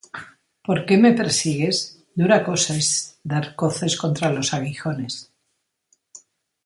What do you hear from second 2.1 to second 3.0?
Dura cosa te es